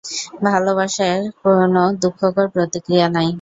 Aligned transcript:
ভালবাসায় 0.45 1.19
কোন 1.41 1.75
দুঃখকর 2.01 2.45
প্রতিক্রিয়া 2.55 3.07
নাই। 3.09 3.27